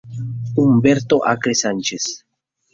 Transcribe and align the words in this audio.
Humberto 0.55 1.21
Arce 1.23 1.53
Sánchez". 1.53 2.25